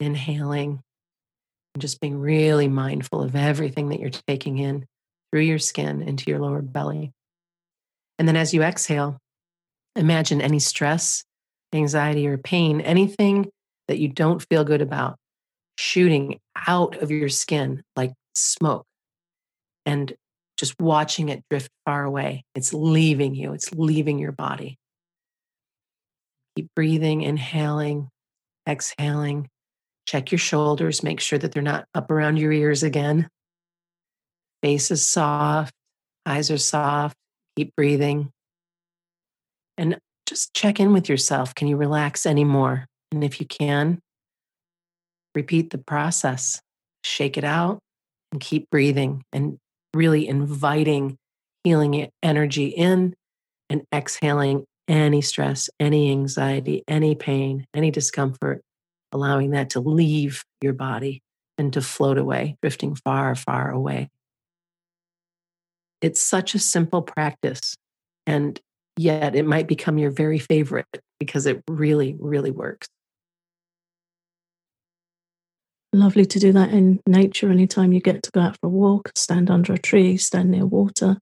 Inhaling 0.00 0.80
and 1.74 1.82
just 1.82 2.00
being 2.00 2.18
really 2.18 2.68
mindful 2.68 3.22
of 3.22 3.36
everything 3.36 3.88
that 3.88 4.00
you're 4.00 4.10
taking 4.10 4.58
in 4.58 4.86
through 5.30 5.42
your 5.42 5.58
skin 5.58 6.02
into 6.02 6.30
your 6.30 6.38
lower 6.38 6.62
belly. 6.62 7.12
And 8.18 8.26
then 8.26 8.36
as 8.36 8.52
you 8.52 8.62
exhale, 8.62 9.18
imagine 9.94 10.40
any 10.40 10.58
stress, 10.58 11.24
anxiety, 11.72 12.26
or 12.26 12.38
pain, 12.38 12.80
anything 12.80 13.50
that 13.86 13.98
you 13.98 14.08
don't 14.08 14.44
feel 14.50 14.64
good 14.64 14.82
about, 14.82 15.16
shooting 15.76 16.40
out 16.66 16.96
of 17.02 17.10
your 17.10 17.28
skin 17.28 17.82
like 17.96 18.12
smoke 18.34 18.84
and 19.86 20.14
just 20.58 20.74
watching 20.80 21.28
it 21.28 21.42
drift 21.48 21.70
far 21.86 22.04
away. 22.04 22.44
It's 22.54 22.74
leaving 22.74 23.34
you, 23.34 23.52
it's 23.52 23.72
leaving 23.72 24.18
your 24.18 24.32
body. 24.32 24.76
Keep 26.56 26.68
breathing, 26.74 27.22
inhaling, 27.22 28.08
exhaling. 28.68 29.48
Check 30.06 30.32
your 30.32 30.38
shoulders, 30.38 31.02
make 31.02 31.20
sure 31.20 31.38
that 31.38 31.52
they're 31.52 31.62
not 31.62 31.86
up 31.94 32.10
around 32.10 32.38
your 32.38 32.50
ears 32.50 32.82
again. 32.82 33.28
Face 34.62 34.90
is 34.90 35.06
soft, 35.06 35.72
eyes 36.26 36.50
are 36.50 36.58
soft, 36.58 37.14
Keep 37.58 37.74
breathing. 37.74 38.30
And 39.76 39.98
just 40.26 40.54
check 40.54 40.78
in 40.78 40.92
with 40.92 41.08
yourself. 41.08 41.56
Can 41.56 41.66
you 41.66 41.76
relax 41.76 42.24
any 42.24 42.44
more? 42.44 42.86
And 43.10 43.24
if 43.24 43.40
you 43.40 43.48
can, 43.48 43.98
repeat 45.34 45.70
the 45.70 45.78
process, 45.78 46.60
shake 47.02 47.36
it 47.36 47.42
out, 47.42 47.80
and 48.30 48.40
keep 48.40 48.70
breathing 48.70 49.24
and 49.32 49.58
really 49.92 50.28
inviting 50.28 51.16
healing 51.64 52.08
energy 52.22 52.66
in 52.66 53.14
and 53.68 53.82
exhaling 53.92 54.64
any 54.86 55.20
stress, 55.20 55.68
any 55.80 56.12
anxiety, 56.12 56.84
any 56.86 57.16
pain, 57.16 57.66
any 57.74 57.90
discomfort, 57.90 58.62
allowing 59.10 59.50
that 59.50 59.70
to 59.70 59.80
leave 59.80 60.44
your 60.62 60.74
body 60.74 61.22
and 61.58 61.72
to 61.72 61.80
float 61.80 62.18
away, 62.18 62.54
drifting 62.62 62.94
far, 62.94 63.34
far 63.34 63.68
away. 63.68 64.10
It's 66.00 66.22
such 66.22 66.54
a 66.54 66.58
simple 66.58 67.02
practice, 67.02 67.74
and 68.26 68.60
yet 68.96 69.34
it 69.34 69.44
might 69.44 69.66
become 69.66 69.98
your 69.98 70.10
very 70.10 70.38
favorite 70.38 70.86
because 71.18 71.46
it 71.46 71.62
really, 71.68 72.16
really 72.18 72.50
works. 72.50 72.88
Lovely 75.92 76.26
to 76.26 76.38
do 76.38 76.52
that 76.52 76.70
in 76.70 77.00
nature 77.06 77.50
anytime 77.50 77.92
you 77.92 78.00
get 78.00 78.22
to 78.22 78.30
go 78.30 78.40
out 78.40 78.56
for 78.60 78.66
a 78.66 78.70
walk, 78.70 79.10
stand 79.16 79.50
under 79.50 79.72
a 79.72 79.78
tree, 79.78 80.16
stand 80.16 80.50
near 80.50 80.66
water. 80.66 81.16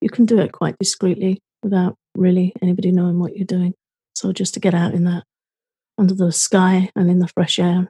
You 0.00 0.08
can 0.08 0.24
do 0.24 0.38
it 0.38 0.52
quite 0.52 0.76
discreetly 0.78 1.40
without 1.62 1.96
really 2.16 2.52
anybody 2.62 2.92
knowing 2.92 3.18
what 3.18 3.36
you're 3.36 3.44
doing. 3.44 3.74
So 4.14 4.32
just 4.32 4.54
to 4.54 4.60
get 4.60 4.74
out 4.74 4.94
in 4.94 5.04
that 5.04 5.24
under 5.98 6.14
the 6.14 6.30
sky 6.30 6.90
and 6.94 7.10
in 7.10 7.18
the 7.18 7.28
fresh 7.28 7.58
air, 7.58 7.88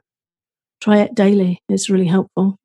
try 0.81 0.99
it 0.99 1.13
daily. 1.13 1.59
It's 1.69 1.89
really 1.89 2.07
helpful. 2.07 2.57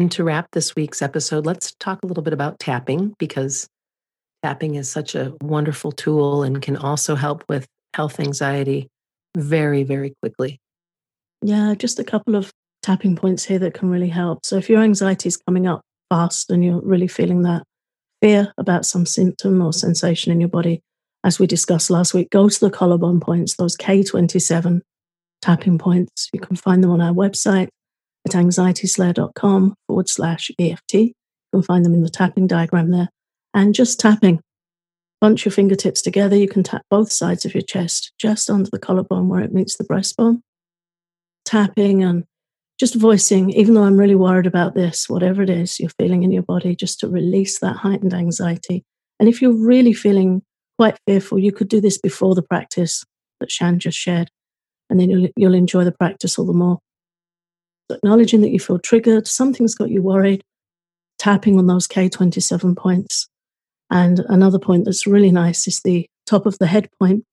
And 0.00 0.10
to 0.12 0.24
wrap 0.24 0.48
this 0.52 0.74
week's 0.74 1.02
episode, 1.02 1.44
let's 1.44 1.74
talk 1.78 1.98
a 2.02 2.06
little 2.06 2.22
bit 2.22 2.32
about 2.32 2.58
tapping 2.58 3.14
because 3.18 3.68
tapping 4.42 4.76
is 4.76 4.90
such 4.90 5.14
a 5.14 5.34
wonderful 5.42 5.92
tool 5.92 6.42
and 6.42 6.62
can 6.62 6.74
also 6.74 7.16
help 7.16 7.44
with 7.50 7.66
health 7.92 8.18
anxiety 8.18 8.88
very, 9.36 9.82
very 9.82 10.14
quickly. 10.22 10.58
Yeah, 11.42 11.74
just 11.74 11.98
a 11.98 12.04
couple 12.04 12.34
of 12.34 12.50
tapping 12.82 13.14
points 13.14 13.44
here 13.44 13.58
that 13.58 13.74
can 13.74 13.90
really 13.90 14.08
help. 14.08 14.46
So 14.46 14.56
if 14.56 14.70
your 14.70 14.80
anxiety 14.80 15.28
is 15.28 15.36
coming 15.36 15.66
up 15.66 15.82
fast 16.08 16.50
and 16.50 16.64
you're 16.64 16.80
really 16.80 17.06
feeling 17.06 17.42
that 17.42 17.64
fear 18.22 18.54
about 18.56 18.86
some 18.86 19.04
symptom 19.04 19.60
or 19.60 19.74
sensation 19.74 20.32
in 20.32 20.40
your 20.40 20.48
body, 20.48 20.80
as 21.24 21.38
we 21.38 21.46
discussed 21.46 21.90
last 21.90 22.14
week, 22.14 22.30
go 22.30 22.48
to 22.48 22.60
the 22.60 22.70
collarbone 22.70 23.20
points, 23.20 23.56
those 23.56 23.76
K27 23.76 24.80
tapping 25.42 25.76
points. 25.76 26.30
You 26.32 26.40
can 26.40 26.56
find 26.56 26.82
them 26.82 26.90
on 26.90 27.02
our 27.02 27.12
website 27.12 27.68
at 28.26 28.32
anxietyslayer.com 28.32 29.74
forward 29.86 30.08
slash 30.08 30.50
EFT. 30.58 30.94
You 30.94 31.12
can 31.52 31.62
find 31.62 31.84
them 31.84 31.94
in 31.94 32.02
the 32.02 32.10
tapping 32.10 32.46
diagram 32.46 32.90
there. 32.90 33.08
And 33.54 33.74
just 33.74 33.98
tapping. 33.98 34.40
Bunch 35.20 35.44
your 35.44 35.52
fingertips 35.52 36.00
together. 36.00 36.36
You 36.36 36.48
can 36.48 36.62
tap 36.62 36.82
both 36.88 37.12
sides 37.12 37.44
of 37.44 37.54
your 37.54 37.62
chest, 37.62 38.12
just 38.18 38.48
under 38.48 38.70
the 38.70 38.78
collarbone 38.78 39.28
where 39.28 39.40
it 39.40 39.52
meets 39.52 39.76
the 39.76 39.84
breastbone. 39.84 40.40
Tapping 41.44 42.02
and 42.02 42.24
just 42.78 42.94
voicing, 42.94 43.50
even 43.50 43.74
though 43.74 43.82
I'm 43.82 43.98
really 43.98 44.14
worried 44.14 44.46
about 44.46 44.74
this, 44.74 45.08
whatever 45.08 45.42
it 45.42 45.50
is 45.50 45.78
you're 45.78 45.90
feeling 46.00 46.22
in 46.22 46.32
your 46.32 46.42
body, 46.42 46.74
just 46.74 47.00
to 47.00 47.08
release 47.08 47.58
that 47.58 47.76
heightened 47.76 48.14
anxiety. 48.14 48.84
And 49.18 49.28
if 49.28 49.42
you're 49.42 49.52
really 49.52 49.92
feeling 49.92 50.42
quite 50.78 50.96
fearful, 51.06 51.38
you 51.38 51.52
could 51.52 51.68
do 51.68 51.82
this 51.82 51.98
before 51.98 52.34
the 52.34 52.42
practice 52.42 53.04
that 53.38 53.50
Shann 53.50 53.78
just 53.78 53.98
shared, 53.98 54.30
and 54.88 54.98
then 54.98 55.10
you'll, 55.10 55.28
you'll 55.36 55.54
enjoy 55.54 55.84
the 55.84 55.92
practice 55.92 56.38
all 56.38 56.46
the 56.46 56.54
more. 56.54 56.78
Acknowledging 57.90 58.40
that 58.42 58.50
you 58.50 58.60
feel 58.60 58.78
triggered, 58.78 59.26
something's 59.26 59.74
got 59.74 59.90
you 59.90 60.02
worried, 60.02 60.42
tapping 61.18 61.58
on 61.58 61.66
those 61.66 61.88
K27 61.88 62.76
points. 62.76 63.28
And 63.90 64.20
another 64.28 64.58
point 64.58 64.84
that's 64.84 65.06
really 65.06 65.32
nice 65.32 65.66
is 65.66 65.80
the 65.80 66.06
top 66.26 66.46
of 66.46 66.58
the 66.58 66.66
head 66.66 66.88
point, 67.00 67.24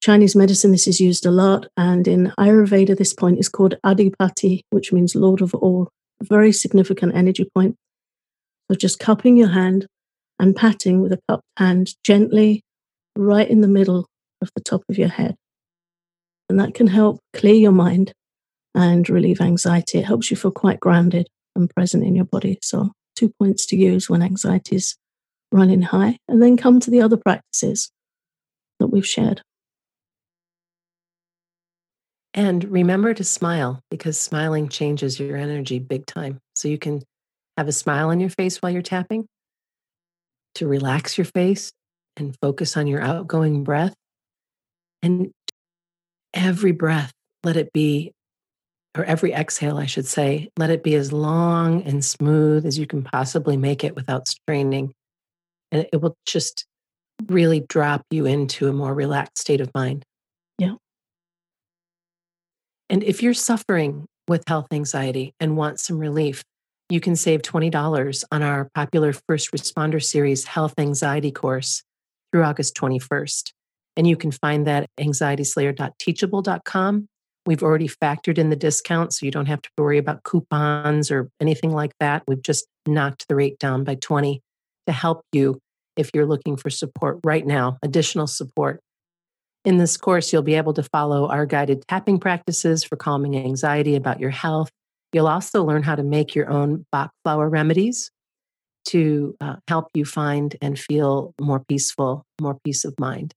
Chinese 0.00 0.36
medicine, 0.36 0.70
this 0.70 0.86
is 0.86 1.00
used 1.00 1.26
a 1.26 1.30
lot. 1.30 1.66
And 1.76 2.06
in 2.06 2.32
Ayurveda, 2.38 2.96
this 2.96 3.12
point 3.12 3.38
is 3.38 3.48
called 3.48 3.74
Adhipati, 3.84 4.60
which 4.70 4.92
means 4.92 5.14
Lord 5.14 5.40
of 5.40 5.54
all, 5.54 5.88
a 6.20 6.24
very 6.24 6.52
significant 6.52 7.14
energy 7.14 7.48
point. 7.54 7.76
So 8.70 8.76
just 8.76 9.00
cupping 9.00 9.36
your 9.36 9.48
hand 9.48 9.86
and 10.38 10.54
patting 10.54 11.00
with 11.00 11.12
a 11.12 11.20
cupped 11.28 11.44
hand 11.56 11.94
gently 12.04 12.62
right 13.16 13.48
in 13.48 13.60
the 13.60 13.68
middle 13.68 14.06
of 14.40 14.50
the 14.54 14.62
top 14.62 14.82
of 14.88 14.98
your 14.98 15.08
head. 15.08 15.34
And 16.48 16.60
that 16.60 16.74
can 16.74 16.86
help 16.86 17.18
clear 17.32 17.54
your 17.54 17.72
mind 17.72 18.12
and 18.74 19.08
relieve 19.08 19.40
anxiety. 19.40 19.98
It 19.98 20.04
helps 20.06 20.30
you 20.30 20.36
feel 20.36 20.50
quite 20.50 20.80
grounded 20.80 21.28
and 21.56 21.70
present 21.70 22.04
in 22.04 22.14
your 22.14 22.24
body. 22.24 22.58
So, 22.62 22.92
two 23.16 23.32
points 23.38 23.66
to 23.66 23.76
use 23.76 24.08
when 24.08 24.22
anxiety 24.22 24.76
is 24.76 24.96
running 25.50 25.82
high. 25.82 26.18
And 26.28 26.42
then 26.42 26.56
come 26.56 26.80
to 26.80 26.90
the 26.90 27.02
other 27.02 27.16
practices 27.16 27.90
that 28.78 28.88
we've 28.88 29.06
shared. 29.06 29.42
And 32.34 32.64
remember 32.64 33.14
to 33.14 33.24
smile 33.24 33.80
because 33.90 34.18
smiling 34.18 34.68
changes 34.68 35.18
your 35.18 35.36
energy 35.36 35.78
big 35.78 36.06
time. 36.06 36.38
So 36.54 36.68
you 36.68 36.78
can 36.78 37.02
have 37.56 37.68
a 37.68 37.72
smile 37.72 38.10
on 38.10 38.20
your 38.20 38.30
face 38.30 38.58
while 38.58 38.70
you're 38.70 38.82
tapping 38.82 39.26
to 40.54 40.68
relax 40.68 41.18
your 41.18 41.24
face 41.24 41.72
and 42.16 42.36
focus 42.40 42.76
on 42.76 42.86
your 42.86 43.00
outgoing 43.00 43.64
breath. 43.64 43.94
And 45.02 45.32
every 46.34 46.72
breath, 46.72 47.12
let 47.44 47.56
it 47.56 47.72
be, 47.72 48.12
or 48.96 49.04
every 49.04 49.32
exhale, 49.32 49.78
I 49.78 49.86
should 49.86 50.06
say, 50.06 50.48
let 50.56 50.70
it 50.70 50.82
be 50.82 50.94
as 50.94 51.12
long 51.12 51.82
and 51.82 52.04
smooth 52.04 52.66
as 52.66 52.78
you 52.78 52.86
can 52.86 53.02
possibly 53.02 53.56
make 53.56 53.84
it 53.84 53.94
without 53.94 54.28
straining. 54.28 54.92
And 55.70 55.86
it 55.92 56.00
will 56.00 56.16
just 56.26 56.64
really 57.28 57.60
drop 57.60 58.02
you 58.10 58.26
into 58.26 58.68
a 58.68 58.72
more 58.72 58.94
relaxed 58.94 59.38
state 59.38 59.60
of 59.60 59.70
mind. 59.74 60.04
Yeah. 60.58 60.74
And 62.88 63.02
if 63.02 63.22
you're 63.22 63.34
suffering 63.34 64.06
with 64.26 64.44
health 64.46 64.68
anxiety 64.72 65.34
and 65.40 65.56
want 65.56 65.80
some 65.80 65.98
relief, 65.98 66.42
you 66.88 67.00
can 67.00 67.16
save 67.16 67.42
$20 67.42 68.24
on 68.32 68.42
our 68.42 68.70
popular 68.74 69.12
first 69.12 69.52
responder 69.52 70.02
series 70.02 70.44
health 70.44 70.74
anxiety 70.78 71.30
course 71.30 71.82
through 72.32 72.44
August 72.44 72.74
21st. 72.76 73.52
And 73.96 74.06
you 74.06 74.16
can 74.16 74.30
find 74.30 74.66
that 74.66 74.84
at 74.84 74.90
anxietyslayer.teachable.com. 74.98 77.08
We've 77.48 77.62
already 77.62 77.88
factored 77.88 78.38
in 78.38 78.50
the 78.50 78.56
discount, 78.56 79.12
so 79.12 79.26
you 79.26 79.32
don't 79.32 79.46
have 79.46 79.62
to 79.62 79.70
worry 79.76 79.98
about 79.98 80.22
coupons 80.22 81.10
or 81.10 81.30
anything 81.40 81.72
like 81.72 81.92
that. 81.98 82.22
We've 82.28 82.42
just 82.42 82.66
knocked 82.86 83.26
the 83.26 83.34
rate 83.34 83.58
down 83.58 83.82
by 83.82 83.96
20 83.96 84.40
to 84.86 84.92
help 84.92 85.22
you 85.32 85.58
if 85.96 86.10
you're 86.14 86.26
looking 86.26 86.56
for 86.56 86.70
support 86.70 87.18
right 87.24 87.44
now, 87.44 87.78
additional 87.82 88.28
support 88.28 88.80
in 89.68 89.76
this 89.76 89.98
course, 89.98 90.32
you'll 90.32 90.42
be 90.42 90.54
able 90.54 90.72
to 90.72 90.82
follow 90.82 91.28
our 91.28 91.44
guided 91.44 91.86
tapping 91.88 92.18
practices 92.18 92.84
for 92.84 92.96
calming 92.96 93.36
anxiety 93.36 93.96
about 93.96 94.20
your 94.20 94.30
health. 94.30 94.70
You'll 95.12 95.28
also 95.28 95.62
learn 95.64 95.82
how 95.82 95.94
to 95.94 96.02
make 96.02 96.34
your 96.34 96.48
own 96.50 96.86
Bach 96.90 97.10
flower 97.22 97.48
remedies 97.48 98.10
to 98.86 99.36
uh, 99.42 99.56
help 99.68 99.88
you 99.94 100.06
find 100.06 100.56
and 100.62 100.78
feel 100.78 101.34
more 101.38 101.62
peaceful, 101.68 102.24
more 102.40 102.58
peace 102.64 102.86
of 102.86 102.94
mind. 102.98 103.34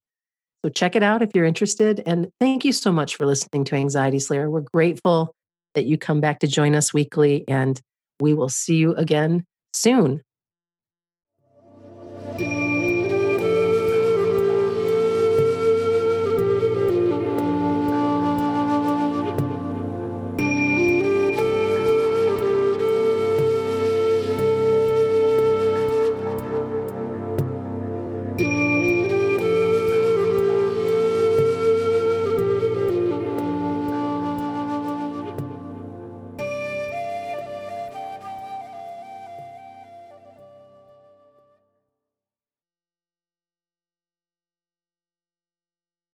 So 0.64 0.70
check 0.70 0.96
it 0.96 1.04
out 1.04 1.22
if 1.22 1.32
you're 1.34 1.46
interested. 1.46 2.04
And 2.06 2.30
thank 2.40 2.64
you 2.64 2.72
so 2.72 2.92
much 2.92 3.16
for 3.16 3.26
listening 3.26 3.64
to 3.66 3.76
Anxiety 3.76 4.20
Slayer. 4.20 4.50
We're 4.50 4.62
grateful 4.62 5.34
that 5.74 5.86
you 5.86 5.98
come 5.98 6.22
back 6.22 6.40
to 6.40 6.48
join 6.48 6.76
us 6.76 6.94
weekly, 6.94 7.46
and 7.48 7.80
we 8.20 8.34
will 8.34 8.50
see 8.50 8.76
you 8.76 8.94
again 8.96 9.46
soon. 9.74 10.22